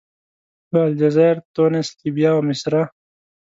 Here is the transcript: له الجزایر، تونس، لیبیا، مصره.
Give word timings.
له 0.71 0.79
الجزایر، 0.89 1.37
تونس، 1.55 1.87
لیبیا، 2.01 2.31
مصره. 2.47 2.81